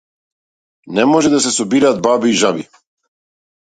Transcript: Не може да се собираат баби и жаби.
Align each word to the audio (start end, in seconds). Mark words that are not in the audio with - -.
Не 1.01 1.05
може 1.11 1.33
да 1.35 1.43
се 1.47 1.53
собираат 1.59 2.05
баби 2.11 2.35
и 2.35 2.43
жаби. 2.45 2.71